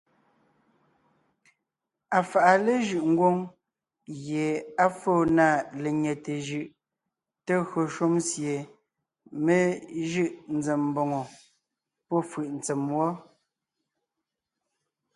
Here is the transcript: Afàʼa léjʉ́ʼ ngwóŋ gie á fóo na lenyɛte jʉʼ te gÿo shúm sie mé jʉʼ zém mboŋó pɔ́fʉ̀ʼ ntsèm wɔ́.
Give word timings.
Afàʼa 2.17 2.53
léjʉ́ʼ 2.65 3.05
ngwóŋ 3.11 3.35
gie 4.23 4.45
á 4.83 4.85
fóo 4.99 5.21
na 5.37 5.47
lenyɛte 5.81 6.33
jʉʼ 6.47 6.67
te 7.45 7.53
gÿo 7.67 7.81
shúm 7.93 8.13
sie 8.29 8.53
mé 9.45 9.57
jʉʼ 10.09 10.29
zém 10.65 10.81
mboŋó 10.91 11.21
pɔ́fʉ̀ʼ 12.07 12.49
ntsèm 12.57 12.81
wɔ́. 12.97 13.09